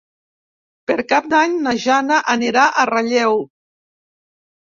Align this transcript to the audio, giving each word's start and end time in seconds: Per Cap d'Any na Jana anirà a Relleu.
Per 0.91 0.95
Cap 1.11 1.25
d'Any 1.33 1.59
na 1.67 1.73
Jana 1.83 2.17
anirà 2.35 2.63
a 2.71 2.85
Relleu. 2.93 3.37